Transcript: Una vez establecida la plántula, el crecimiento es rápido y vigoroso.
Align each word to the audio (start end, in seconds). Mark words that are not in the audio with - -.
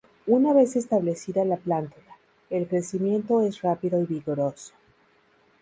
Una 0.25 0.51
vez 0.51 0.75
establecida 0.77 1.45
la 1.45 1.57
plántula, 1.57 2.17
el 2.49 2.67
crecimiento 2.67 3.43
es 3.43 3.61
rápido 3.61 4.01
y 4.01 4.05
vigoroso. 4.07 4.73